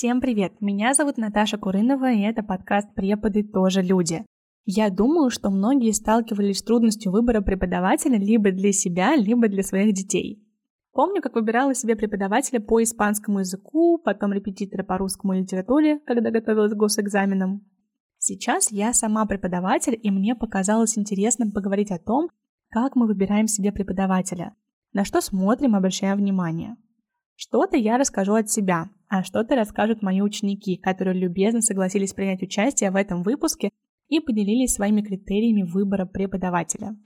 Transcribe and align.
Всем 0.00 0.22
привет! 0.22 0.62
Меня 0.62 0.94
зовут 0.94 1.18
Наташа 1.18 1.58
Курынова, 1.58 2.10
и 2.10 2.22
это 2.22 2.42
подкаст 2.42 2.88
«Преподы 2.94 3.42
тоже 3.42 3.82
люди». 3.82 4.24
Я 4.64 4.88
думаю, 4.88 5.28
что 5.28 5.50
многие 5.50 5.92
сталкивались 5.92 6.60
с 6.60 6.62
трудностью 6.62 7.12
выбора 7.12 7.42
преподавателя 7.42 8.16
либо 8.16 8.50
для 8.50 8.72
себя, 8.72 9.14
либо 9.14 9.46
для 9.48 9.62
своих 9.62 9.92
детей. 9.92 10.42
Помню, 10.92 11.20
как 11.20 11.34
выбирала 11.34 11.74
себе 11.74 11.96
преподавателя 11.96 12.60
по 12.60 12.82
испанскому 12.82 13.40
языку, 13.40 13.98
потом 14.02 14.32
репетитора 14.32 14.84
по 14.84 14.96
русскому 14.96 15.34
литературе, 15.34 15.98
когда 16.06 16.30
готовилась 16.30 16.72
к 16.72 16.76
госэкзаменам. 16.76 17.60
Сейчас 18.16 18.72
я 18.72 18.94
сама 18.94 19.26
преподаватель, 19.26 20.00
и 20.02 20.10
мне 20.10 20.34
показалось 20.34 20.96
интересным 20.96 21.52
поговорить 21.52 21.90
о 21.90 21.98
том, 21.98 22.30
как 22.70 22.96
мы 22.96 23.06
выбираем 23.06 23.48
себе 23.48 23.70
преподавателя, 23.70 24.54
на 24.94 25.04
что 25.04 25.20
смотрим, 25.20 25.74
обращаем 25.74 26.16
внимание. 26.16 26.78
Что-то 27.34 27.76
я 27.76 27.98
расскажу 27.98 28.32
от 28.32 28.48
себя, 28.48 28.88
а 29.10 29.24
что-то 29.24 29.56
расскажут 29.56 30.02
мои 30.02 30.20
ученики, 30.20 30.76
которые 30.76 31.18
любезно 31.18 31.60
согласились 31.60 32.14
принять 32.14 32.42
участие 32.42 32.92
в 32.92 32.96
этом 32.96 33.24
выпуске 33.24 33.70
и 34.08 34.20
поделились 34.20 34.72
своими 34.72 35.02
критериями 35.02 35.62
выбора 35.62 36.06
преподавателя. 36.06 36.96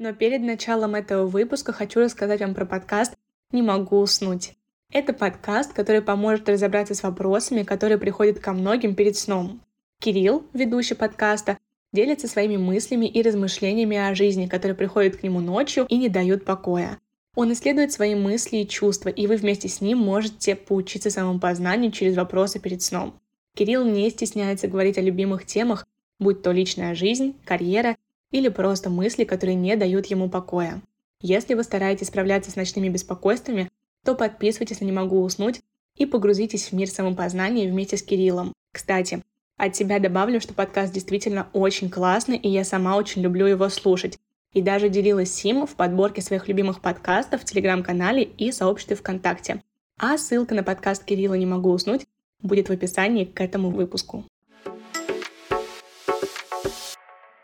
Но 0.00 0.12
перед 0.12 0.42
началом 0.42 0.96
этого 0.96 1.26
выпуска 1.26 1.72
хочу 1.72 2.00
рассказать 2.00 2.40
вам 2.40 2.54
про 2.54 2.66
подкаст 2.66 3.16
«Не 3.52 3.62
могу 3.62 3.98
уснуть». 3.98 4.54
Это 4.92 5.12
подкаст, 5.12 5.72
который 5.72 6.02
поможет 6.02 6.48
разобраться 6.48 6.94
с 6.94 7.02
вопросами, 7.02 7.62
которые 7.62 7.98
приходят 7.98 8.40
ко 8.40 8.52
многим 8.52 8.94
перед 8.94 9.16
сном. 9.16 9.60
Кирилл, 10.00 10.44
ведущий 10.52 10.94
подкаста, 10.94 11.58
делится 11.92 12.26
своими 12.26 12.56
мыслями 12.56 13.06
и 13.06 13.22
размышлениями 13.22 13.96
о 13.96 14.14
жизни, 14.14 14.46
которые 14.46 14.76
приходят 14.76 15.16
к 15.16 15.22
нему 15.22 15.40
ночью 15.40 15.86
и 15.88 15.96
не 15.96 16.08
дают 16.08 16.44
покоя. 16.44 16.98
Он 17.40 17.52
исследует 17.52 17.92
свои 17.92 18.16
мысли 18.16 18.56
и 18.56 18.66
чувства, 18.66 19.10
и 19.10 19.28
вы 19.28 19.36
вместе 19.36 19.68
с 19.68 19.80
ним 19.80 19.98
можете 19.98 20.56
поучиться 20.56 21.08
самопознанию 21.08 21.92
через 21.92 22.16
вопросы 22.16 22.58
перед 22.58 22.82
сном. 22.82 23.14
Кирилл 23.54 23.84
не 23.84 24.10
стесняется 24.10 24.66
говорить 24.66 24.98
о 24.98 25.02
любимых 25.02 25.46
темах, 25.46 25.86
будь 26.18 26.42
то 26.42 26.50
личная 26.50 26.96
жизнь, 26.96 27.36
карьера 27.44 27.96
или 28.32 28.48
просто 28.48 28.90
мысли, 28.90 29.22
которые 29.22 29.54
не 29.54 29.76
дают 29.76 30.06
ему 30.06 30.28
покоя. 30.28 30.82
Если 31.20 31.54
вы 31.54 31.62
стараетесь 31.62 32.08
справляться 32.08 32.50
с 32.50 32.56
ночными 32.56 32.88
беспокойствами, 32.88 33.70
то 34.04 34.16
подписывайтесь 34.16 34.80
на 34.80 34.86
«Не 34.86 34.92
могу 34.92 35.22
уснуть» 35.22 35.60
и 35.94 36.06
погрузитесь 36.06 36.64
в 36.64 36.72
мир 36.72 36.88
самопознания 36.88 37.70
вместе 37.70 37.98
с 37.98 38.02
Кириллом. 38.02 38.52
Кстати, 38.72 39.22
от 39.56 39.76
себя 39.76 40.00
добавлю, 40.00 40.40
что 40.40 40.54
подкаст 40.54 40.92
действительно 40.92 41.46
очень 41.52 41.88
классный, 41.88 42.36
и 42.36 42.48
я 42.48 42.64
сама 42.64 42.96
очень 42.96 43.22
люблю 43.22 43.46
его 43.46 43.68
слушать. 43.68 44.18
И 44.54 44.62
даже 44.62 44.88
делилась 44.88 45.44
им 45.44 45.66
в 45.66 45.74
подборке 45.74 46.22
своих 46.22 46.48
любимых 46.48 46.80
подкастов 46.80 47.42
в 47.42 47.44
Телеграм-канале 47.44 48.22
и 48.22 48.50
сообществе 48.50 48.96
ВКонтакте. 48.96 49.62
А 49.98 50.16
ссылка 50.16 50.54
на 50.54 50.62
подкаст 50.62 51.04
Кирилла 51.04 51.34
«Не 51.34 51.46
могу 51.46 51.70
уснуть» 51.70 52.06
будет 52.40 52.68
в 52.68 52.72
описании 52.72 53.24
к 53.24 53.40
этому 53.40 53.70
выпуску. 53.70 54.24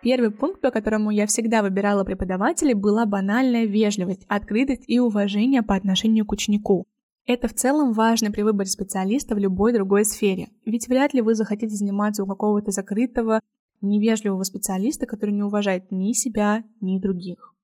Первый 0.04 0.30
пункт, 0.30 0.60
по 0.60 0.70
которому 0.70 1.10
я 1.10 1.26
всегда 1.26 1.62
выбирала 1.62 2.04
преподавателей, 2.04 2.74
была 2.74 3.06
банальная 3.06 3.64
вежливость, 3.64 4.26
открытость 4.28 4.84
и 4.86 5.00
уважение 5.00 5.62
по 5.62 5.74
отношению 5.74 6.26
к 6.26 6.32
ученику. 6.32 6.86
Это 7.26 7.48
в 7.48 7.54
целом 7.54 7.94
важно 7.94 8.30
при 8.30 8.42
выборе 8.42 8.68
специалиста 8.68 9.34
в 9.34 9.38
любой 9.38 9.72
другой 9.72 10.04
сфере, 10.04 10.48
ведь 10.66 10.88
вряд 10.88 11.14
ли 11.14 11.22
вы 11.22 11.34
захотите 11.34 11.74
заниматься 11.74 12.22
у 12.22 12.26
какого-то 12.26 12.70
закрытого, 12.70 13.40
невежливого 13.84 14.42
специалиста, 14.42 15.06
который 15.06 15.30
не 15.30 15.42
уважает 15.42 15.90
ни 15.90 16.12
себя, 16.12 16.64
ни 16.80 16.98
других. 16.98 17.54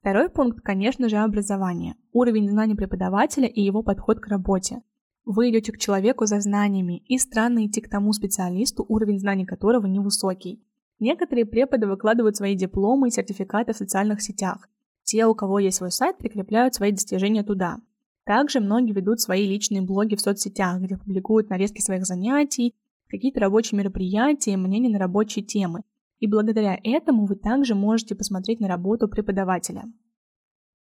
Второй 0.00 0.28
пункт, 0.28 0.60
конечно 0.60 1.08
же, 1.08 1.16
образование. 1.16 1.96
Уровень 2.12 2.48
знаний 2.48 2.76
преподавателя 2.76 3.48
и 3.48 3.60
его 3.60 3.82
подход 3.82 4.20
к 4.20 4.28
работе. 4.28 4.82
Вы 5.24 5.50
идете 5.50 5.72
к 5.72 5.78
человеку 5.78 6.26
за 6.26 6.40
знаниями, 6.40 7.02
и 7.08 7.18
странно 7.18 7.66
идти 7.66 7.80
к 7.80 7.90
тому 7.90 8.12
специалисту, 8.12 8.86
уровень 8.88 9.18
знаний 9.18 9.44
которого 9.44 9.86
невысокий. 9.86 10.62
Некоторые 11.00 11.44
преподы 11.44 11.88
выкладывают 11.88 12.36
свои 12.36 12.54
дипломы 12.54 13.08
и 13.08 13.10
сертификаты 13.10 13.72
в 13.72 13.76
социальных 13.76 14.22
сетях. 14.22 14.68
Те, 15.02 15.26
у 15.26 15.34
кого 15.34 15.58
есть 15.58 15.78
свой 15.78 15.90
сайт, 15.90 16.18
прикрепляют 16.18 16.74
свои 16.74 16.92
достижения 16.92 17.42
туда. 17.42 17.78
Также 18.24 18.60
многие 18.60 18.92
ведут 18.92 19.20
свои 19.20 19.46
личные 19.46 19.82
блоги 19.82 20.14
в 20.14 20.20
соцсетях, 20.20 20.80
где 20.80 20.96
публикуют 20.96 21.50
нарезки 21.50 21.80
своих 21.80 22.06
занятий, 22.06 22.74
какие-то 23.08 23.40
рабочие 23.40 23.78
мероприятия, 23.78 24.56
мнения 24.56 24.88
на 24.88 24.98
рабочие 24.98 25.44
темы. 25.44 25.82
И 26.18 26.26
благодаря 26.26 26.78
этому 26.82 27.26
вы 27.26 27.36
также 27.36 27.74
можете 27.74 28.14
посмотреть 28.14 28.60
на 28.60 28.68
работу 28.68 29.08
преподавателя. 29.08 29.84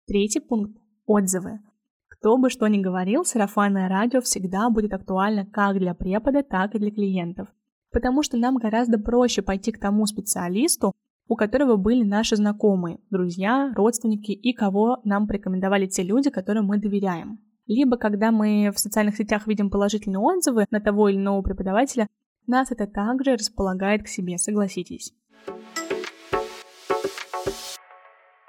Третий 0.06 0.40
пункт– 0.40 0.76
отзывы. 1.06 1.60
Кто 2.08 2.38
бы 2.38 2.50
что 2.50 2.66
ни 2.68 2.80
говорил, 2.80 3.24
сарафанное 3.24 3.88
радио 3.88 4.20
всегда 4.20 4.70
будет 4.70 4.92
актуально 4.92 5.44
как 5.44 5.78
для 5.78 5.94
препода, 5.94 6.42
так 6.42 6.74
и 6.74 6.78
для 6.78 6.90
клиентов. 6.90 7.48
Потому 7.90 8.22
что 8.22 8.36
нам 8.36 8.56
гораздо 8.56 8.98
проще 8.98 9.42
пойти 9.42 9.72
к 9.72 9.80
тому 9.80 10.06
специалисту, 10.06 10.92
у 11.26 11.36
которого 11.36 11.76
были 11.76 12.02
наши 12.02 12.36
знакомые, 12.36 12.98
друзья, 13.10 13.72
родственники 13.74 14.32
и 14.32 14.52
кого 14.52 15.00
нам 15.04 15.26
порекомендовали 15.26 15.86
те 15.86 16.02
люди, 16.02 16.30
которым 16.30 16.66
мы 16.66 16.78
доверяем. 16.78 17.40
Либо 17.66 17.96
когда 17.96 18.30
мы 18.30 18.70
в 18.74 18.78
социальных 18.78 19.16
сетях 19.16 19.46
видим 19.46 19.70
положительные 19.70 20.18
отзывы 20.18 20.66
на 20.70 20.80
того 20.80 21.08
или 21.08 21.16
иного 21.16 21.40
преподавателя, 21.42 22.08
нас 22.46 22.70
это 22.70 22.86
также 22.86 23.36
располагает 23.36 24.02
к 24.02 24.08
себе, 24.08 24.36
согласитесь. 24.36 25.14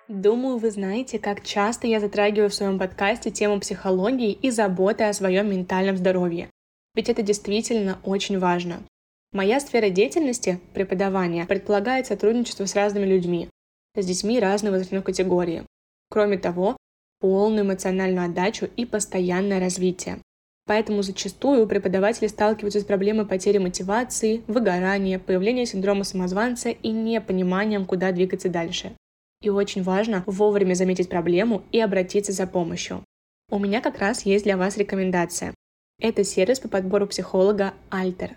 Думаю, 0.07 0.57
вы 0.57 0.69
знаете, 0.69 1.17
как 1.17 1.43
часто 1.43 1.87
я 1.87 1.99
затрагиваю 1.99 2.49
в 2.49 2.53
своем 2.53 2.77
подкасте 2.77 3.31
тему 3.31 3.59
психологии 3.59 4.33
и 4.33 4.51
заботы 4.51 5.05
о 5.05 5.13
своем 5.13 5.49
ментальном 5.49 5.97
здоровье. 5.97 6.49
Ведь 6.93 7.09
это 7.09 7.23
действительно 7.23 7.99
очень 8.03 8.37
важно. 8.37 8.83
Моя 9.31 9.59
сфера 9.59 9.89
деятельности, 9.89 10.59
преподавание, 10.73 11.45
предполагает 11.45 12.07
сотрудничество 12.07 12.65
с 12.65 12.75
разными 12.75 13.05
людьми, 13.05 13.49
с 13.95 14.05
детьми 14.05 14.39
разной 14.39 14.71
возрастной 14.71 15.01
категории. 15.01 15.65
Кроме 16.09 16.37
того, 16.37 16.77
полную 17.19 17.65
эмоциональную 17.65 18.25
отдачу 18.25 18.67
и 18.75 18.85
постоянное 18.85 19.59
развитие. 19.59 20.19
Поэтому 20.67 21.03
зачастую 21.03 21.67
преподаватели 21.67 22.27
сталкиваются 22.27 22.79
с 22.79 22.85
проблемой 22.85 23.27
потери 23.27 23.59
мотивации, 23.59 24.41
выгорания, 24.47 25.19
появления 25.19 25.65
синдрома 25.65 26.03
самозванца 26.03 26.69
и 26.69 26.89
непониманием, 26.89 27.85
куда 27.85 28.11
двигаться 28.11 28.49
дальше. 28.49 28.93
И 29.41 29.49
очень 29.49 29.83
важно 29.83 30.23
вовремя 30.25 30.73
заметить 30.73 31.09
проблему 31.09 31.63
и 31.71 31.79
обратиться 31.79 32.31
за 32.31 32.47
помощью. 32.47 33.03
У 33.51 33.59
меня 33.59 33.79
как 33.79 33.99
раз 33.99 34.25
есть 34.25 34.45
для 34.45 34.57
вас 34.57 34.75
рекомендация. 34.77 35.53
Это 35.99 36.23
сервис 36.23 36.59
по 36.59 36.67
подбору 36.67 37.05
психолога 37.05 37.75
Alter. 37.91 38.31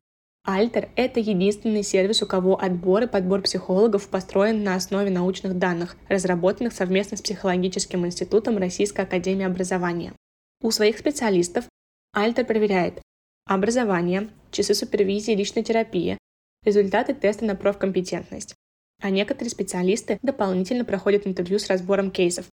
Альтер– 0.50 0.88
это 0.96 1.20
единственный 1.20 1.82
сервис, 1.82 2.22
у 2.22 2.26
кого 2.26 2.58
отбор 2.58 3.02
и 3.02 3.06
подбор 3.06 3.42
психологов 3.42 4.08
построен 4.08 4.64
на 4.64 4.76
основе 4.76 5.10
научных 5.10 5.58
данных, 5.58 5.98
разработанных 6.08 6.72
совместно 6.72 7.18
с 7.18 7.20
Психологическим 7.20 8.06
институтом 8.06 8.56
Российской 8.56 9.02
академии 9.02 9.44
образования. 9.44 10.14
У 10.62 10.70
своих 10.70 10.96
специалистов 10.96 11.66
Альтер 12.14 12.46
проверяет 12.46 13.02
образование, 13.44 14.30
часы 14.50 14.72
супервизии 14.72 15.32
личной 15.32 15.64
терапии, 15.64 16.16
результаты 16.64 17.12
теста 17.12 17.44
на 17.44 17.54
профкомпетентность. 17.54 18.54
А 19.02 19.10
некоторые 19.10 19.50
специалисты 19.50 20.18
дополнительно 20.22 20.86
проходят 20.86 21.26
интервью 21.26 21.58
с 21.58 21.66
разбором 21.66 22.10
кейсов, 22.10 22.46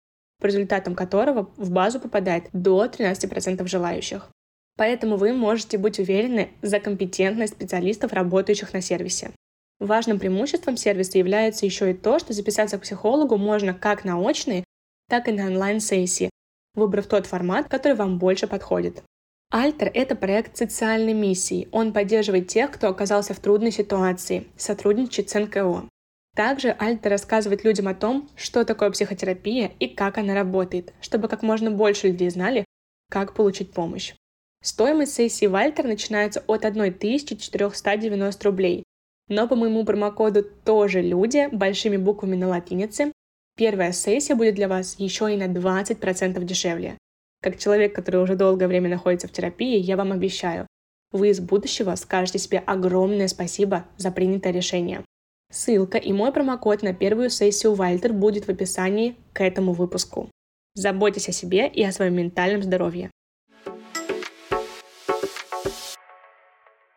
по 0.41 0.47
результатам 0.47 0.95
которого 0.95 1.51
в 1.57 1.69
базу 1.69 1.99
попадает 1.99 2.45
до 2.53 2.85
13% 2.85 3.67
желающих. 3.67 4.31
Поэтому 4.75 5.17
вы 5.17 5.33
можете 5.33 5.77
быть 5.77 5.99
уверены 5.99 6.49
за 6.61 6.79
компетентность 6.79 7.53
специалистов, 7.53 8.13
работающих 8.13 8.73
на 8.73 8.81
сервисе. 8.81 9.31
Важным 9.79 10.19
преимуществом 10.19 10.77
сервиса 10.77 11.17
является 11.17 11.65
еще 11.65 11.91
и 11.91 11.93
то, 11.93 12.19
что 12.19 12.33
записаться 12.33 12.77
к 12.77 12.81
психологу 12.81 13.37
можно 13.37 13.73
как 13.73 14.03
на 14.05 14.19
очные, 14.19 14.63
так 15.09 15.27
и 15.27 15.31
на 15.31 15.47
онлайн-сессии, 15.47 16.29
выбрав 16.73 17.07
тот 17.07 17.27
формат, 17.27 17.67
который 17.67 17.95
вам 17.95 18.17
больше 18.17 18.47
подходит. 18.47 19.03
Альтер– 19.51 19.91
это 19.93 20.15
проект 20.15 20.57
социальной 20.57 21.13
миссии. 21.13 21.67
Он 21.71 21.93
поддерживает 21.93 22.47
тех, 22.47 22.71
кто 22.71 22.87
оказался 22.87 23.35
в 23.35 23.39
трудной 23.39 23.71
ситуации, 23.71 24.47
сотрудничает 24.57 25.29
с 25.29 25.39
НКО. 25.39 25.87
Также 26.35 26.71
Альтер 26.71 27.11
рассказывает 27.11 27.63
людям 27.63 27.87
о 27.87 27.93
том, 27.93 28.29
что 28.35 28.65
такое 28.65 28.89
психотерапия 28.89 29.71
и 29.79 29.87
как 29.87 30.17
она 30.17 30.33
работает, 30.33 30.93
чтобы 31.01 31.27
как 31.27 31.43
можно 31.43 31.69
больше 31.69 32.07
людей 32.07 32.31
знали, 32.31 32.65
как 33.11 33.35
получить 33.35 33.71
помощь. 33.71 34.15
Стоимость 34.63 35.13
сессии 35.13 35.45
Вальтер 35.45 35.85
начинается 35.85 36.41
от 36.47 36.63
1490 36.63 38.45
рублей. 38.45 38.83
Но 39.27 39.47
по 39.47 39.55
моему 39.55 39.83
промокоду 39.83 40.43
тоже 40.43 41.01
люди 41.01 41.49
большими 41.51 41.97
буквами 41.97 42.37
на 42.37 42.47
латинице 42.47 43.11
первая 43.57 43.91
сессия 43.91 44.35
будет 44.35 44.55
для 44.55 44.69
вас 44.69 44.95
еще 44.97 45.33
и 45.33 45.37
на 45.37 45.47
20% 45.47 46.41
дешевле. 46.43 46.97
Как 47.41 47.59
человек, 47.59 47.93
который 47.93 48.21
уже 48.21 48.35
долгое 48.35 48.67
время 48.67 48.89
находится 48.89 49.27
в 49.27 49.33
терапии, 49.33 49.77
я 49.77 49.97
вам 49.97 50.13
обещаю, 50.13 50.65
вы 51.11 51.29
из 51.29 51.41
будущего 51.41 51.93
скажете 51.95 52.39
себе 52.39 52.59
огромное 52.59 53.27
спасибо 53.27 53.85
за 53.97 54.11
принятое 54.11 54.53
решение. 54.53 55.03
Ссылка 55.51 55.97
и 55.97 56.13
мой 56.13 56.31
промокод 56.31 56.83
на 56.83 56.93
первую 56.93 57.29
сессию 57.29 57.73
Вальтер 57.73 58.13
будет 58.13 58.45
в 58.45 58.49
описании 58.49 59.17
к 59.33 59.43
этому 59.43 59.73
выпуску. 59.73 60.29
Заботьтесь 60.73 61.29
о 61.29 61.33
себе 61.33 61.67
и 61.67 61.83
о 61.83 61.91
своем 61.91 62.15
ментальном 62.15 62.63
здоровье. 62.63 63.11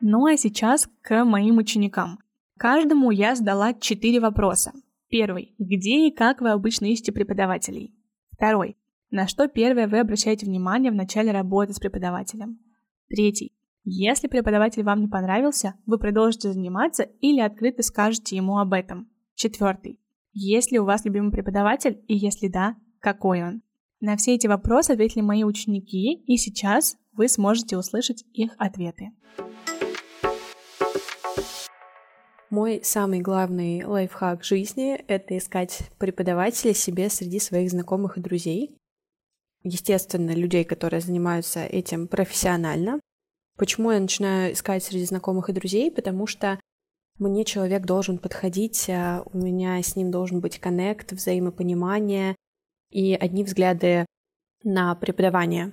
Ну 0.09 0.27
а 0.27 0.37
сейчас 0.37 0.89
к 1.03 1.25
моим 1.25 1.57
ученикам. 1.57 2.21
Каждому 2.59 3.11
я 3.11 3.35
задала 3.35 3.75
четыре 3.75 4.21
вопроса. 4.21 4.71
Первый. 5.09 5.57
Где 5.59 6.07
и 6.07 6.13
как 6.13 6.41
вы 6.41 6.51
обычно 6.51 6.85
ищете 6.85 7.11
преподавателей? 7.11 7.93
Второй. 8.31 8.77
На 9.11 9.27
что 9.27 9.49
первое 9.49 9.89
вы 9.89 9.99
обращаете 9.99 10.47
внимание 10.47 10.93
в 10.93 10.95
начале 10.95 11.33
работы 11.33 11.75
с 11.75 11.81
преподавателем? 11.81 12.61
Третий. 13.09 13.53
Если 13.83 14.29
преподаватель 14.29 14.85
вам 14.85 15.01
не 15.01 15.09
понравился, 15.09 15.75
вы 15.87 15.99
продолжите 15.99 16.53
заниматься 16.53 17.03
или 17.03 17.41
открыто 17.41 17.83
скажете 17.83 18.37
ему 18.37 18.59
об 18.59 18.75
этом. 18.75 19.09
Четвертый. 19.35 19.99
Есть 20.33 20.71
ли 20.71 20.79
у 20.79 20.85
вас 20.85 21.05
любимый 21.05 21.33
преподаватель 21.33 22.01
и 22.07 22.15
если 22.17 22.47
да, 22.47 22.77
какой 23.01 23.43
он? 23.43 23.61
На 23.99 24.17
все 24.17 24.37
эти 24.37 24.47
вопросы 24.47 24.93
ответили 24.93 25.23
мои 25.23 25.43
ученики, 25.43 26.15
и 26.15 26.37
сейчас 26.37 26.97
вы 27.13 27.27
сможете 27.27 27.77
услышать 27.77 28.25
их 28.35 28.55
ответы. 28.59 29.11
Мой 32.49 32.81
самый 32.85 33.21
главный 33.21 33.85
лайфхак 33.85 34.45
жизни— 34.45 34.95
это 35.09 35.37
искать 35.37 35.91
преподавателя 35.99 36.75
себе 36.75 37.11
среди 37.11 37.41
своих 37.41 37.71
знакомых 37.71 38.19
и 38.19 38.21
друзей. 38.21 38.79
Естественно, 39.65 40.31
людей, 40.31 40.63
которые 40.63 41.01
занимаются 41.01 41.65
этим 41.65 42.07
профессионально. 42.07 43.01
Почему 43.57 43.91
я 43.91 43.99
начинаю 43.99 44.53
искать 44.53 44.85
среди 44.85 45.05
знакомых 45.07 45.49
и 45.49 45.53
друзей? 45.53 45.91
Потому 45.91 46.29
что 46.29 46.61
мне 47.19 47.45
человек 47.45 47.85
должен 47.85 48.19
подходить, 48.19 48.89
а 48.91 49.25
у 49.33 49.39
меня 49.39 49.83
с 49.83 49.97
ним 49.97 50.13
должен 50.13 50.41
быть 50.41 50.61
коннект, 50.61 51.11
взаимопонимание 51.11 52.37
и 52.91 53.15
одни 53.15 53.43
взгляды 53.43 54.07
на 54.63 54.95
преподавание. 54.95 55.73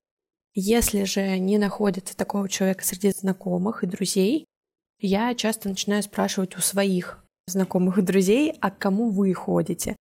Если 0.55 1.03
же 1.03 1.37
не 1.37 1.59
находится 1.59 2.17
такого 2.17 2.49
человека 2.49 2.83
среди 2.83 3.11
знакомых 3.11 3.83
и 3.83 3.87
друзей, 3.87 4.47
я 5.03 5.35
часто 5.35 5.69
начинаю 5.69 6.01
спрашивать 6.01 6.57
у 6.57 6.61
своих 6.61 7.23
знакомых 7.45 7.97
и 7.97 8.01
друзей, 8.01 8.57
а 8.61 8.71
к 8.71 8.79
кому 8.79 9.09
вы 9.09 9.33
ходите. 9.33 9.95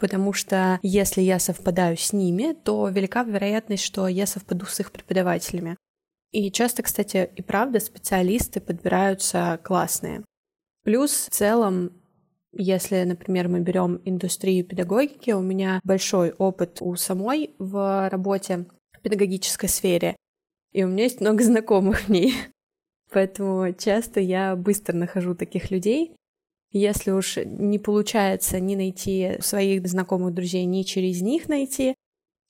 Потому 0.00 0.32
что 0.32 0.78
если 0.82 1.20
я 1.20 1.38
совпадаю 1.38 1.96
с 1.96 2.12
ними, 2.12 2.54
то 2.54 2.88
велика 2.88 3.24
вероятность, 3.24 3.82
что 3.84 4.08
я 4.08 4.26
совпаду 4.26 4.64
с 4.64 4.80
их 4.80 4.90
преподавателями. 4.90 5.76
И 6.32 6.50
часто, 6.50 6.82
кстати, 6.82 7.30
и 7.36 7.42
правда 7.42 7.78
специалисты 7.80 8.60
подбираются 8.60 9.60
классные. 9.62 10.24
Плюс 10.84 11.26
в 11.26 11.30
целом, 11.30 11.92
если, 12.52 13.02
например, 13.04 13.48
мы 13.48 13.60
берем 13.60 14.00
индустрию 14.04 14.64
педагогики, 14.64 15.32
у 15.32 15.42
меня 15.42 15.80
большой 15.84 16.32
опыт 16.32 16.80
у 16.80 16.94
самой 16.96 17.54
в 17.58 18.08
работе 18.08 18.66
в 18.92 19.00
педагогической 19.00 19.68
сфере, 19.68 20.16
и 20.72 20.84
у 20.84 20.88
меня 20.88 21.04
есть 21.04 21.20
много 21.20 21.42
знакомых 21.42 22.02
в 22.02 22.08
ней. 22.08 22.34
Поэтому 23.10 23.72
часто 23.72 24.20
я 24.20 24.54
быстро 24.56 24.94
нахожу 24.94 25.34
таких 25.34 25.70
людей. 25.70 26.14
Если 26.70 27.10
уж 27.10 27.38
не 27.44 27.78
получается 27.78 28.60
ни 28.60 28.74
найти 28.74 29.36
своих 29.40 29.86
знакомых 29.86 30.34
друзей, 30.34 30.66
ни 30.66 30.82
через 30.82 31.22
них 31.22 31.48
найти, 31.48 31.94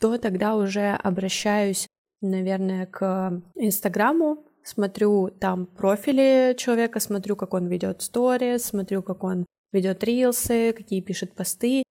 то 0.00 0.18
тогда 0.18 0.56
уже 0.56 0.98
обращаюсь, 1.02 1.86
наверное, 2.20 2.86
к 2.86 3.42
Инстаграму, 3.54 4.44
смотрю 4.64 5.28
там 5.28 5.66
профили 5.66 6.54
человека, 6.58 6.98
смотрю, 7.00 7.36
как 7.36 7.54
он 7.54 7.66
ведет 7.68 8.02
сторис, 8.02 8.64
смотрю, 8.64 9.02
как 9.02 9.22
он 9.22 9.46
ведет 9.72 10.02
рилсы, 10.02 10.72
какие 10.72 11.00
пишет 11.00 11.34
посты, 11.34 11.82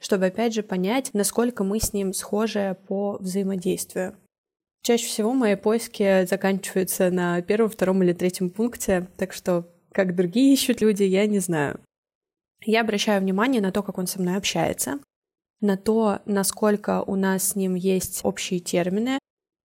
чтобы 0.00 0.26
опять 0.26 0.54
же 0.54 0.62
понять, 0.62 1.10
насколько 1.12 1.62
мы 1.62 1.80
с 1.80 1.92
ним 1.92 2.12
схожи 2.12 2.76
по 2.88 3.18
взаимодействию. 3.20 4.16
Чаще 4.88 5.04
всего 5.04 5.34
мои 5.34 5.54
поиски 5.54 6.24
заканчиваются 6.24 7.10
на 7.10 7.42
первом, 7.42 7.68
втором 7.68 8.02
или 8.02 8.14
третьем 8.14 8.48
пункте, 8.48 9.06
так 9.18 9.34
что 9.34 9.68
как 9.92 10.16
другие 10.16 10.54
ищут 10.54 10.80
люди, 10.80 11.02
я 11.02 11.26
не 11.26 11.40
знаю. 11.40 11.78
Я 12.64 12.80
обращаю 12.80 13.20
внимание 13.20 13.60
на 13.60 13.70
то, 13.70 13.82
как 13.82 13.98
он 13.98 14.06
со 14.06 14.18
мной 14.18 14.38
общается, 14.38 14.98
на 15.60 15.76
то, 15.76 16.20
насколько 16.24 17.02
у 17.02 17.16
нас 17.16 17.50
с 17.50 17.54
ним 17.54 17.74
есть 17.74 18.20
общие 18.22 18.60
термины, 18.60 19.18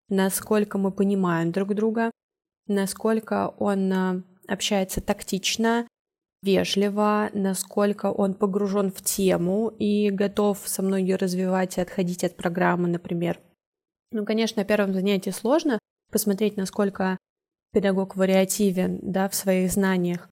насколько 0.10 0.78
мы 0.78 0.92
понимаем 0.92 1.54
друг 1.54 1.74
друга, 1.74 2.12
насколько 2.68 3.54
он 3.60 3.94
э, 3.94 4.24
общается 4.50 5.00
тактично, 5.00 5.88
вежливо, 6.42 7.30
насколько 7.32 8.12
он 8.12 8.34
погружен 8.34 8.92
в 8.92 9.02
тему 9.02 9.70
и 9.70 10.10
готов 10.10 10.60
со 10.66 10.82
мной 10.82 11.04
ее 11.04 11.16
развивать 11.16 11.78
и 11.78 11.82
отходить 11.82 12.26
от 12.26 12.36
программы, 12.36 12.90
например. 12.90 13.40
Ну, 14.14 14.26
конечно, 14.26 14.62
на 14.62 14.66
первом 14.66 14.94
занятии 14.94 15.32
сложно 15.32 15.80
посмотреть, 16.12 16.56
насколько 16.56 17.18
педагог 17.74 18.16
вариативен 18.16 19.00
да, 19.02 19.28
в 19.28 19.34
своих 19.34 19.72
знаниях. 19.72 20.30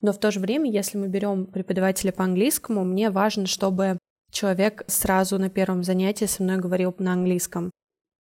Но 0.00 0.12
в 0.12 0.18
то 0.18 0.30
же 0.30 0.40
время, 0.40 0.70
если 0.70 0.96
мы 0.96 1.08
берем 1.08 1.44
преподавателя 1.44 2.10
по 2.10 2.24
английскому, 2.24 2.84
мне 2.84 3.10
важно, 3.10 3.46
чтобы 3.46 3.98
человек 4.32 4.84
сразу 4.86 5.38
на 5.38 5.50
первом 5.50 5.84
занятии 5.84 6.24
со 6.24 6.42
мной 6.42 6.56
говорил 6.56 6.94
на 6.98 7.12
английском. 7.12 7.70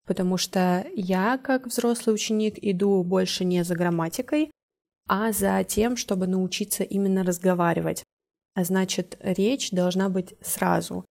Потому 0.06 0.36
что 0.36 0.86
я, 0.94 1.38
как 1.38 1.68
взрослый 1.68 2.14
ученик, 2.14 2.56
иду 2.62 3.02
больше 3.04 3.46
не 3.46 3.64
за 3.64 3.76
грамматикой, 3.76 4.52
а 5.08 5.32
за 5.32 5.64
тем, 5.64 5.96
чтобы 5.96 6.28
научиться 6.28 6.84
именно 6.84 7.24
разговаривать. 7.24 8.04
А 8.56 8.66
значит, 8.66 9.18
речь 9.22 9.72
должна 9.72 10.10
быть 10.10 10.36
сразу 10.42 11.06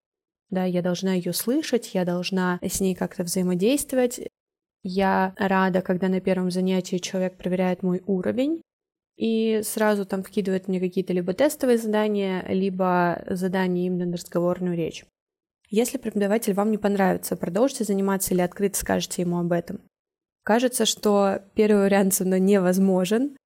да, 0.51 0.65
я 0.65 0.83
должна 0.83 1.15
ее 1.15 1.33
слышать, 1.33 1.95
я 1.95 2.05
должна 2.05 2.59
с 2.63 2.81
ней 2.81 2.95
как-то 2.95 3.25
взаимодействовать. 3.25 4.21
Я 4.83 5.35
рада, 5.37 5.83
когда 5.83 6.09
на 6.09 6.21
первом 6.21 6.51
занятии 6.51 6.99
человек 6.99 7.37
проверяет 7.37 7.83
мой 7.83 8.03
уровень 8.07 8.63
и 9.17 9.63
сразу 9.65 10.05
там 10.05 10.23
вкидывает 10.23 10.69
мне 10.69 10.79
какие-то 10.79 11.13
либо 11.13 11.33
тестовые 11.33 11.79
задания, 11.79 12.45
либо 12.49 13.25
задания 13.29 13.87
именно 13.87 14.07
на 14.07 14.17
разговорную 14.17 14.77
речь. 14.77 15.05
Если 15.69 15.99
преподаватель 15.99 16.55
вам 16.55 16.71
не 16.71 16.79
понравится, 16.79 17.37
продолжите 17.37 17.83
заниматься 17.83 18.35
или 18.35 18.41
открыто 18.43 18.79
скажете 18.79 19.23
ему 19.23 19.39
об 19.39 19.51
этом. 19.51 19.81
Кажется, 20.45 20.85
что 20.85 21.43
первый 21.55 21.83
вариант 21.83 22.15
со 22.15 22.25
мной 22.25 22.39
невозможен. 22.39 23.37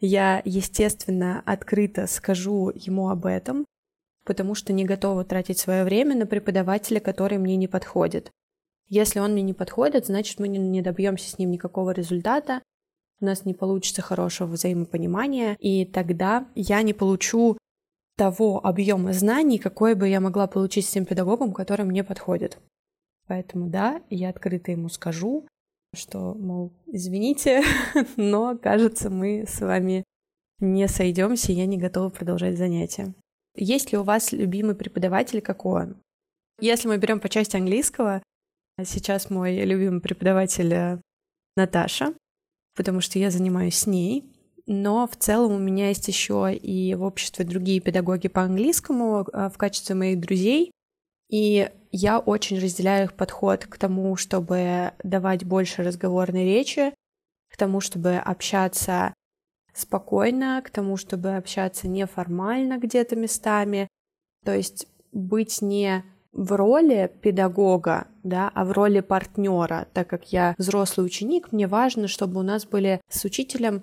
Я, 0.00 0.42
естественно, 0.44 1.42
открыто 1.46 2.08
скажу 2.08 2.72
ему 2.74 3.10
об 3.10 3.26
этом, 3.26 3.66
потому 4.30 4.54
что 4.54 4.72
не 4.72 4.84
готова 4.84 5.24
тратить 5.24 5.58
свое 5.58 5.82
время 5.82 6.14
на 6.14 6.24
преподавателя, 6.24 7.00
который 7.00 7.36
мне 7.36 7.56
не 7.56 7.66
подходит. 7.66 8.30
Если 8.86 9.18
он 9.18 9.32
мне 9.32 9.42
не 9.42 9.54
подходит, 9.54 10.06
значит, 10.06 10.38
мы 10.38 10.46
не 10.46 10.82
добьемся 10.82 11.28
с 11.28 11.36
ним 11.36 11.50
никакого 11.50 11.90
результата, 11.90 12.62
у 13.20 13.24
нас 13.24 13.44
не 13.44 13.54
получится 13.54 14.02
хорошего 14.02 14.46
взаимопонимания, 14.46 15.56
и 15.58 15.84
тогда 15.84 16.46
я 16.54 16.80
не 16.82 16.92
получу 16.92 17.58
того 18.16 18.64
объема 18.64 19.12
знаний, 19.12 19.58
какой 19.58 19.96
бы 19.96 20.06
я 20.06 20.20
могла 20.20 20.46
получить 20.46 20.86
с 20.86 20.92
тем 20.92 21.06
педагогом, 21.06 21.52
который 21.52 21.84
мне 21.84 22.04
подходит. 22.04 22.56
Поэтому 23.26 23.66
да, 23.66 24.00
я 24.10 24.28
открыто 24.28 24.70
ему 24.70 24.90
скажу, 24.90 25.44
что, 25.92 26.34
мол, 26.34 26.72
извините, 26.86 27.64
но, 28.16 28.56
кажется, 28.56 29.10
мы 29.10 29.44
с 29.48 29.60
вами 29.60 30.04
не 30.60 30.86
сойдемся, 30.86 31.50
и 31.50 31.56
я 31.56 31.66
не 31.66 31.78
готова 31.78 32.10
продолжать 32.10 32.56
занятия. 32.56 33.12
Есть 33.54 33.92
ли 33.92 33.98
у 33.98 34.02
вас 34.02 34.32
любимый 34.32 34.74
преподаватель, 34.74 35.40
как 35.40 35.64
он? 35.64 35.96
Если 36.60 36.88
мы 36.88 36.98
берем 36.98 37.20
по 37.20 37.28
части 37.28 37.56
английского, 37.56 38.22
сейчас 38.84 39.30
мой 39.30 39.64
любимый 39.64 40.00
преподаватель 40.00 40.72
э, 40.72 41.00
Наташа, 41.56 42.14
потому 42.76 43.00
что 43.00 43.18
я 43.18 43.30
занимаюсь 43.30 43.76
с 43.76 43.86
ней. 43.86 44.30
Но 44.66 45.06
в 45.06 45.16
целом 45.16 45.52
у 45.52 45.58
меня 45.58 45.88
есть 45.88 46.06
еще 46.06 46.54
и 46.54 46.94
в 46.94 47.02
обществе 47.02 47.44
другие 47.44 47.80
педагоги 47.80 48.28
по 48.28 48.42
английскому 48.42 49.26
э, 49.32 49.48
в 49.48 49.58
качестве 49.58 49.94
моих 49.94 50.20
друзей. 50.20 50.70
И 51.28 51.70
я 51.92 52.18
очень 52.18 52.60
разделяю 52.60 53.06
их 53.06 53.14
подход 53.14 53.66
к 53.66 53.78
тому, 53.78 54.16
чтобы 54.16 54.92
давать 55.02 55.44
больше 55.44 55.82
разговорной 55.82 56.44
речи, 56.44 56.92
к 57.50 57.56
тому, 57.56 57.80
чтобы 57.80 58.16
общаться 58.16 59.14
спокойно 59.74 60.62
к 60.64 60.70
тому, 60.70 60.96
чтобы 60.96 61.36
общаться 61.36 61.88
неформально 61.88 62.78
где-то 62.78 63.16
местами, 63.16 63.88
то 64.44 64.54
есть 64.54 64.86
быть 65.12 65.62
не 65.62 66.04
в 66.32 66.52
роли 66.52 67.10
педагога, 67.22 68.06
да, 68.22 68.50
а 68.54 68.64
в 68.64 68.72
роли 68.72 69.00
партнера, 69.00 69.88
так 69.92 70.08
как 70.08 70.32
я 70.32 70.54
взрослый 70.58 71.06
ученик, 71.06 71.52
мне 71.52 71.66
важно, 71.66 72.08
чтобы 72.08 72.40
у 72.40 72.42
нас 72.42 72.64
были 72.66 73.00
с 73.08 73.24
учителем, 73.24 73.82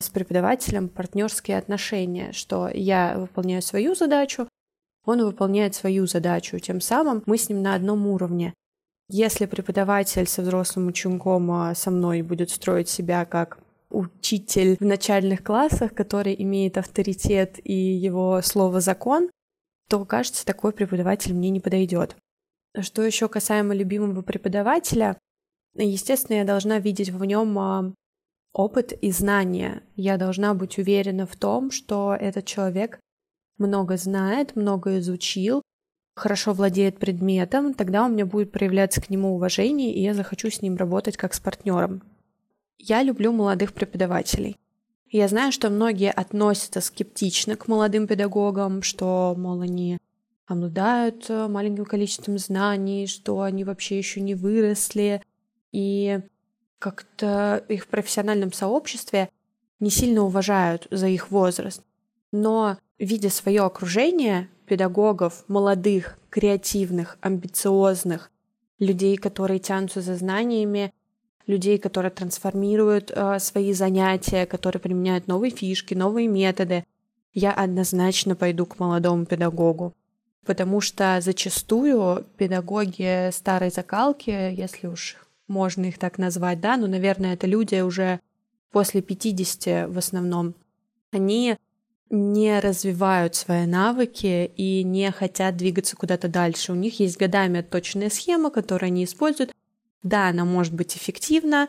с 0.00 0.08
преподавателем 0.08 0.88
партнерские 0.88 1.58
отношения, 1.58 2.32
что 2.32 2.68
я 2.72 3.16
выполняю 3.18 3.62
свою 3.62 3.94
задачу, 3.94 4.48
он 5.04 5.24
выполняет 5.24 5.74
свою 5.74 6.06
задачу, 6.06 6.58
тем 6.58 6.80
самым 6.80 7.22
мы 7.26 7.36
с 7.36 7.48
ним 7.48 7.62
на 7.62 7.74
одном 7.74 8.06
уровне. 8.06 8.54
Если 9.08 9.46
преподаватель 9.46 10.26
со 10.26 10.42
взрослым 10.42 10.86
учеником 10.86 11.50
а, 11.50 11.74
со 11.74 11.90
мной 11.90 12.22
будет 12.22 12.50
строить 12.50 12.88
себя 12.88 13.24
как 13.24 13.58
учитель 13.92 14.76
в 14.78 14.84
начальных 14.84 15.44
классах, 15.44 15.94
который 15.94 16.34
имеет 16.42 16.78
авторитет 16.78 17.60
и 17.62 17.74
его 17.74 18.40
слово 18.42 18.80
закон, 18.80 19.30
то, 19.88 20.04
кажется, 20.04 20.46
такой 20.46 20.72
преподаватель 20.72 21.34
мне 21.34 21.50
не 21.50 21.60
подойдет. 21.60 22.16
Что 22.80 23.02
еще 23.02 23.28
касаемо 23.28 23.74
любимого 23.74 24.22
преподавателя, 24.22 25.18
естественно, 25.74 26.38
я 26.38 26.44
должна 26.44 26.78
видеть 26.78 27.10
в 27.10 27.22
нем 27.24 27.58
а, 27.58 27.92
опыт 28.54 28.92
и 28.92 29.10
знания. 29.10 29.82
Я 29.94 30.16
должна 30.16 30.54
быть 30.54 30.78
уверена 30.78 31.26
в 31.26 31.36
том, 31.36 31.70
что 31.70 32.16
этот 32.18 32.46
человек 32.46 32.98
много 33.58 33.98
знает, 33.98 34.56
много 34.56 34.98
изучил, 34.98 35.62
хорошо 36.16 36.52
владеет 36.52 36.98
предметом, 36.98 37.74
тогда 37.74 38.06
у 38.06 38.08
меня 38.08 38.26
будет 38.26 38.52
проявляться 38.52 39.02
к 39.02 39.10
нему 39.10 39.34
уважение, 39.34 39.92
и 39.92 40.02
я 40.02 40.14
захочу 40.14 40.50
с 40.50 40.62
ним 40.62 40.76
работать 40.76 41.16
как 41.16 41.34
с 41.34 41.40
партнером. 41.40 42.02
Я 42.78 43.02
люблю 43.02 43.32
молодых 43.32 43.72
преподавателей. 43.72 44.58
Я 45.08 45.28
знаю, 45.28 45.52
что 45.52 45.68
многие 45.68 46.10
относятся 46.10 46.80
скептично 46.80 47.56
к 47.56 47.68
молодым 47.68 48.06
педагогам, 48.06 48.82
что, 48.82 49.34
мол, 49.36 49.60
они 49.60 49.98
обладают 50.46 51.28
э, 51.28 51.48
маленьким 51.48 51.84
количеством 51.84 52.38
знаний, 52.38 53.06
что 53.06 53.42
они 53.42 53.64
вообще 53.64 53.98
еще 53.98 54.20
не 54.20 54.34
выросли, 54.34 55.22
и 55.70 56.20
как-то 56.78 57.64
их 57.68 57.84
в 57.84 57.88
профессиональном 57.88 58.52
сообществе 58.52 59.28
не 59.80 59.90
сильно 59.90 60.22
уважают 60.22 60.86
за 60.90 61.08
их 61.08 61.30
возраст. 61.30 61.82
Но 62.32 62.78
видя 62.98 63.30
свое 63.30 63.62
окружение 63.62 64.48
педагогов, 64.66 65.44
молодых, 65.48 66.18
креативных, 66.30 67.18
амбициозных, 67.20 68.30
людей, 68.78 69.16
которые 69.16 69.60
тянутся 69.60 70.00
за 70.00 70.16
знаниями, 70.16 70.92
людей, 71.46 71.78
которые 71.78 72.10
трансформируют 72.10 73.10
э, 73.10 73.38
свои 73.38 73.72
занятия, 73.72 74.46
которые 74.46 74.80
применяют 74.80 75.26
новые 75.26 75.50
фишки, 75.50 75.94
новые 75.94 76.28
методы, 76.28 76.84
я 77.34 77.52
однозначно 77.52 78.36
пойду 78.36 78.66
к 78.66 78.78
молодому 78.78 79.26
педагогу. 79.26 79.94
Потому 80.44 80.80
что 80.80 81.20
зачастую 81.20 82.24
педагоги 82.36 83.30
старой 83.30 83.70
закалки, 83.70 84.30
если 84.30 84.88
уж 84.88 85.16
можно 85.46 85.86
их 85.86 85.98
так 85.98 86.18
назвать, 86.18 86.60
да, 86.60 86.76
ну, 86.76 86.86
наверное, 86.86 87.34
это 87.34 87.46
люди 87.46 87.80
уже 87.80 88.20
после 88.72 89.02
50 89.02 89.88
в 89.88 89.98
основном, 89.98 90.54
они 91.12 91.56
не 92.10 92.60
развивают 92.60 93.34
свои 93.34 93.66
навыки 93.66 94.50
и 94.56 94.82
не 94.84 95.10
хотят 95.10 95.56
двигаться 95.56 95.96
куда-то 95.96 96.28
дальше. 96.28 96.72
У 96.72 96.74
них 96.74 97.00
есть 97.00 97.16
годами 97.16 97.60
отточенная 97.60 98.10
схема, 98.10 98.50
которую 98.50 98.88
они 98.88 99.04
используют. 99.04 99.52
Да, 100.02 100.28
она 100.28 100.44
может 100.44 100.74
быть 100.74 100.96
эффективна, 100.96 101.68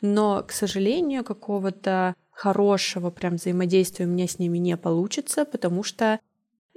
но, 0.00 0.42
к 0.42 0.52
сожалению, 0.52 1.24
какого-то 1.24 2.14
хорошего 2.30 3.10
прям 3.10 3.36
взаимодействия 3.36 4.06
у 4.06 4.08
меня 4.08 4.26
с 4.26 4.38
ними 4.38 4.58
не 4.58 4.76
получится, 4.76 5.44
потому 5.44 5.82
что 5.82 6.20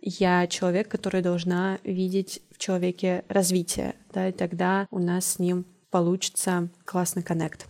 я 0.01 0.47
человек, 0.47 0.88
который 0.88 1.21
должна 1.21 1.79
видеть 1.83 2.41
в 2.51 2.57
человеке 2.57 3.24
развитие, 3.27 3.95
да, 4.13 4.29
и 4.29 4.31
тогда 4.31 4.88
у 4.91 5.00
нас 5.00 5.25
с 5.25 5.39
ним 5.39 5.65
получится 5.89 6.69
классный 6.85 7.24
коннект. 7.24 7.67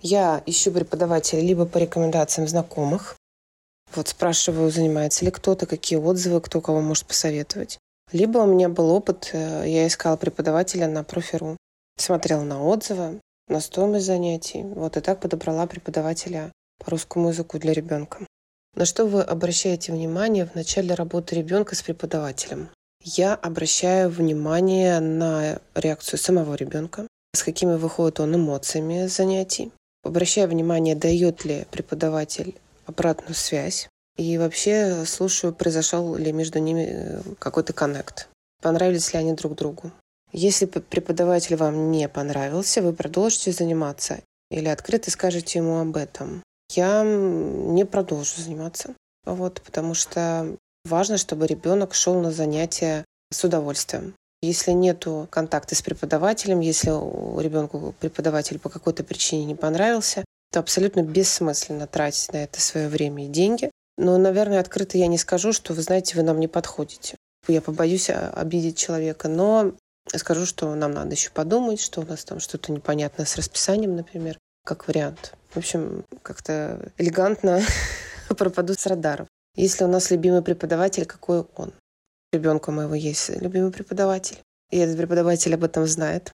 Я 0.00 0.42
ищу 0.46 0.72
преподавателя 0.72 1.40
либо 1.40 1.66
по 1.66 1.76
рекомендациям 1.76 2.48
знакомых. 2.48 3.16
Вот 3.94 4.08
спрашиваю, 4.08 4.70
занимается 4.70 5.24
ли 5.24 5.30
кто-то, 5.30 5.66
какие 5.66 5.98
отзывы, 5.98 6.40
кто 6.40 6.60
кого 6.60 6.80
может 6.80 7.04
посоветовать. 7.04 7.78
Либо 8.12 8.38
у 8.38 8.46
меня 8.46 8.68
был 8.68 8.90
опыт, 8.90 9.30
э, 9.32 9.64
я 9.66 9.86
искала 9.86 10.16
преподавателя 10.16 10.88
на 10.88 11.04
профиру. 11.04 11.56
Смотрела 11.96 12.42
на 12.42 12.62
отзывы, 12.62 13.20
на 13.48 13.60
стоимость 13.60 14.06
занятий. 14.06 14.62
Вот 14.62 14.96
и 14.96 15.00
так 15.00 15.20
подобрала 15.20 15.66
преподавателя 15.66 16.52
по 16.78 16.90
русскому 16.90 17.28
языку 17.28 17.58
для 17.58 17.72
ребенка. 17.72 18.26
На 18.74 18.84
что 18.84 19.04
вы 19.04 19.22
обращаете 19.22 19.92
внимание 19.92 20.46
в 20.46 20.54
начале 20.54 20.94
работы 20.94 21.34
ребенка 21.34 21.74
с 21.74 21.82
преподавателем? 21.82 22.70
Я 23.02 23.34
обращаю 23.34 24.10
внимание 24.10 25.00
на 25.00 25.60
реакцию 25.74 26.18
самого 26.18 26.54
ребенка, 26.54 27.06
с 27.34 27.42
какими 27.42 27.74
выходит 27.74 28.20
он 28.20 28.34
эмоциями 28.34 29.06
занятий, 29.06 29.72
Обращаю 30.02 30.48
внимание, 30.48 30.94
дает 30.94 31.44
ли 31.44 31.66
преподаватель 31.70 32.58
обратную 32.86 33.34
связь. 33.34 33.88
И 34.20 34.36
вообще 34.36 35.06
слушаю, 35.06 35.54
произошел 35.54 36.14
ли 36.14 36.30
между 36.30 36.58
ними 36.58 36.88
э, 36.90 37.22
какой-то 37.38 37.72
коннект. 37.72 38.28
Понравились 38.60 39.14
ли 39.14 39.18
они 39.18 39.32
друг 39.32 39.54
другу. 39.54 39.92
Если 40.30 40.66
преподаватель 40.66 41.56
вам 41.56 41.90
не 41.90 42.06
понравился, 42.06 42.82
вы 42.82 42.92
продолжите 42.92 43.50
заниматься 43.50 44.20
или 44.50 44.68
открыто 44.68 45.10
скажете 45.10 45.60
ему 45.60 45.80
об 45.80 45.96
этом. 45.96 46.42
Я 46.74 47.02
не 47.02 47.86
продолжу 47.86 48.42
заниматься, 48.42 48.94
вот, 49.24 49.62
потому 49.62 49.94
что 49.94 50.54
важно, 50.84 51.16
чтобы 51.16 51.46
ребенок 51.46 51.94
шел 51.94 52.20
на 52.20 52.30
занятия 52.30 53.06
с 53.32 53.42
удовольствием. 53.42 54.12
Если 54.42 54.72
нет 54.72 55.06
контакта 55.30 55.74
с 55.74 55.80
преподавателем, 55.80 56.60
если 56.60 56.90
у 56.90 57.40
ребенка 57.40 57.94
преподаватель 57.98 58.58
по 58.58 58.68
какой-то 58.68 59.02
причине 59.02 59.46
не 59.46 59.54
понравился, 59.54 60.26
то 60.52 60.60
абсолютно 60.60 61.00
бессмысленно 61.00 61.86
тратить 61.86 62.34
на 62.34 62.44
это 62.44 62.60
свое 62.60 62.88
время 62.88 63.24
и 63.24 63.28
деньги. 63.28 63.70
Но, 64.00 64.16
наверное, 64.16 64.60
открыто 64.60 64.96
я 64.96 65.06
не 65.06 65.18
скажу, 65.18 65.52
что, 65.52 65.74
вы 65.74 65.82
знаете, 65.82 66.16
вы 66.16 66.22
нам 66.22 66.40
не 66.40 66.48
подходите. 66.48 67.16
Я 67.46 67.60
побоюсь 67.60 68.08
обидеть 68.10 68.78
человека, 68.78 69.28
но 69.28 69.72
скажу, 70.14 70.46
что 70.46 70.74
нам 70.74 70.92
надо 70.92 71.10
еще 71.10 71.30
подумать, 71.30 71.80
что 71.80 72.00
у 72.00 72.06
нас 72.06 72.24
там 72.24 72.40
что-то 72.40 72.72
непонятное 72.72 73.26
с 73.26 73.36
расписанием, 73.36 73.94
например, 73.94 74.38
как 74.64 74.88
вариант. 74.88 75.34
В 75.50 75.58
общем, 75.58 76.04
как-то 76.22 76.92
элегантно 76.96 77.60
пропаду 78.38 78.72
с 78.74 78.86
радаров. 78.86 79.28
Если 79.54 79.84
у 79.84 79.88
нас 79.88 80.10
любимый 80.10 80.42
преподаватель, 80.42 81.04
какой 81.04 81.44
он? 81.56 81.74
ребенка 82.32 82.70
моего 82.70 82.94
есть 82.94 83.28
любимый 83.40 83.72
преподаватель. 83.72 84.38
И 84.70 84.78
этот 84.78 84.96
преподаватель 84.96 85.54
об 85.54 85.64
этом 85.64 85.86
знает. 85.86 86.32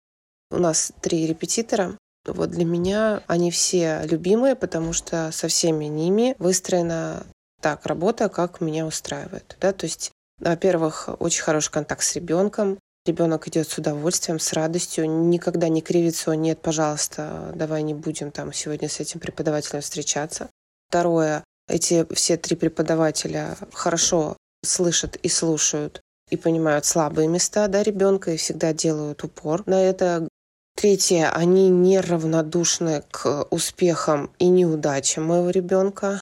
У 0.50 0.58
нас 0.58 0.92
три 1.00 1.26
репетитора. 1.26 1.96
Вот 2.26 2.50
для 2.50 2.64
меня 2.64 3.22
они 3.26 3.50
все 3.50 4.02
любимые, 4.04 4.56
потому 4.56 4.92
что 4.92 5.30
со 5.32 5.48
всеми 5.48 5.86
ними 5.86 6.36
выстроена 6.38 7.24
так 7.60 7.86
работа, 7.86 8.28
как 8.28 8.60
меня 8.60 8.86
устраивает. 8.86 9.56
Да? 9.60 9.72
То 9.72 9.86
есть, 9.86 10.12
во-первых, 10.38 11.08
очень 11.18 11.42
хороший 11.42 11.72
контакт 11.72 12.02
с 12.02 12.14
ребенком. 12.14 12.78
Ребенок 13.06 13.46
идет 13.46 13.68
с 13.68 13.78
удовольствием, 13.78 14.40
с 14.40 14.52
радостью, 14.52 15.08
никогда 15.08 15.68
не 15.68 15.80
кривится, 15.80 16.32
нет, 16.32 16.60
пожалуйста, 16.60 17.52
давай 17.54 17.82
не 17.82 17.94
будем 17.94 18.32
там 18.32 18.52
сегодня 18.52 18.88
с 18.88 18.98
этим 18.98 19.20
преподавателем 19.20 19.80
встречаться. 19.80 20.50
Второе, 20.88 21.44
эти 21.68 22.04
все 22.14 22.36
три 22.36 22.56
преподавателя 22.56 23.56
хорошо 23.72 24.36
слышат 24.64 25.16
и 25.16 25.28
слушают 25.28 26.00
и 26.30 26.36
понимают 26.36 26.84
слабые 26.84 27.28
места 27.28 27.68
да, 27.68 27.82
ребенка 27.82 28.32
и 28.32 28.36
всегда 28.36 28.72
делают 28.72 29.22
упор 29.24 29.62
на 29.66 29.82
это. 29.82 30.28
Третье, 30.76 31.30
они 31.30 31.70
неравнодушны 31.70 33.02
к 33.10 33.46
успехам 33.50 34.30
и 34.38 34.48
неудачам 34.48 35.24
моего 35.24 35.50
ребенка. 35.50 36.20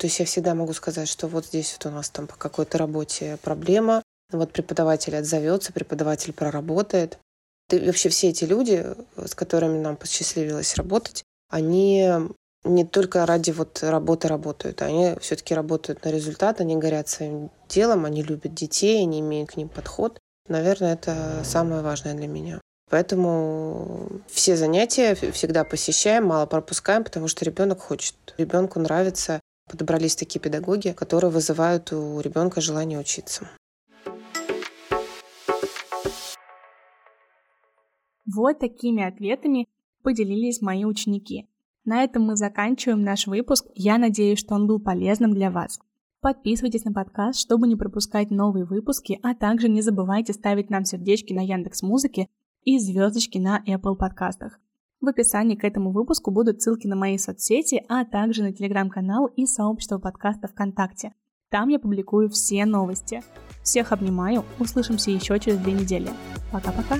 То 0.00 0.06
есть 0.06 0.18
я 0.18 0.24
всегда 0.24 0.54
могу 0.54 0.72
сказать, 0.72 1.08
что 1.08 1.28
вот 1.28 1.44
здесь 1.44 1.76
вот 1.78 1.92
у 1.92 1.94
нас 1.94 2.08
там 2.08 2.26
по 2.26 2.34
какой-то 2.34 2.78
работе 2.78 3.36
проблема, 3.42 4.02
вот 4.32 4.50
преподаватель 4.50 5.14
отзовется, 5.14 5.74
преподаватель 5.74 6.32
проработает. 6.32 7.18
И 7.70 7.78
вообще 7.78 8.08
все 8.08 8.30
эти 8.30 8.44
люди, 8.44 8.82
с 9.18 9.34
которыми 9.34 9.78
нам 9.78 9.96
посчастливилось 9.96 10.76
работать, 10.76 11.22
они 11.50 12.08
не 12.64 12.86
только 12.86 13.26
ради 13.26 13.50
вот 13.50 13.82
работы 13.82 14.28
работают, 14.28 14.80
они 14.80 15.16
все-таки 15.20 15.54
работают 15.54 16.02
на 16.02 16.08
результат, 16.08 16.62
они 16.62 16.76
горят 16.76 17.10
своим 17.10 17.50
делом, 17.68 18.06
они 18.06 18.22
любят 18.22 18.54
детей, 18.54 19.02
они 19.02 19.20
имеют 19.20 19.50
к 19.50 19.56
ним 19.58 19.68
подход. 19.68 20.18
Наверное, 20.48 20.94
это 20.94 21.42
самое 21.44 21.82
важное 21.82 22.14
для 22.14 22.26
меня. 22.26 22.58
Поэтому 22.88 24.08
все 24.28 24.56
занятия 24.56 25.14
всегда 25.14 25.62
посещаем, 25.64 26.24
мало 26.24 26.46
пропускаем, 26.46 27.04
потому 27.04 27.28
что 27.28 27.44
ребенок 27.44 27.80
хочет. 27.82 28.14
Ребенку 28.38 28.80
нравится. 28.80 29.40
Подобрались 29.70 30.16
такие 30.16 30.40
педагоги, 30.40 30.92
которые 30.92 31.30
вызывают 31.30 31.92
у 31.92 32.20
ребенка 32.20 32.60
желание 32.60 32.98
учиться. 32.98 33.48
Вот 38.26 38.58
такими 38.58 39.04
ответами 39.04 39.68
поделились 40.02 40.60
мои 40.60 40.84
ученики. 40.84 41.48
На 41.84 42.02
этом 42.02 42.24
мы 42.24 42.36
заканчиваем 42.36 43.02
наш 43.02 43.28
выпуск. 43.28 43.66
Я 43.74 43.98
надеюсь, 43.98 44.40
что 44.40 44.54
он 44.54 44.66
был 44.66 44.80
полезным 44.80 45.32
для 45.34 45.50
вас. 45.52 45.78
Подписывайтесь 46.20 46.84
на 46.84 46.92
подкаст, 46.92 47.38
чтобы 47.38 47.68
не 47.68 47.76
пропускать 47.76 48.30
новые 48.30 48.64
выпуски, 48.64 49.20
а 49.22 49.34
также 49.34 49.68
не 49.68 49.82
забывайте 49.82 50.32
ставить 50.32 50.68
нам 50.68 50.84
сердечки 50.84 51.32
на 51.32 51.44
Яндекс 51.44 51.82
Музыке 51.82 52.28
и 52.64 52.78
звездочки 52.78 53.38
на 53.38 53.62
Apple 53.66 53.94
подкастах. 53.94 54.58
В 55.00 55.08
описании 55.08 55.56
к 55.56 55.64
этому 55.64 55.92
выпуску 55.92 56.30
будут 56.30 56.60
ссылки 56.60 56.86
на 56.86 56.94
мои 56.94 57.16
соцсети, 57.16 57.82
а 57.88 58.04
также 58.04 58.42
на 58.42 58.52
телеграм-канал 58.52 59.26
и 59.34 59.46
сообщество 59.46 59.98
подкаста 59.98 60.48
ВКонтакте. 60.48 61.14
Там 61.48 61.70
я 61.70 61.78
публикую 61.78 62.28
все 62.28 62.66
новости. 62.66 63.22
Всех 63.62 63.92
обнимаю, 63.92 64.44
услышимся 64.58 65.10
еще 65.10 65.38
через 65.40 65.58
две 65.58 65.72
недели. 65.72 66.10
Пока-пока! 66.52 66.96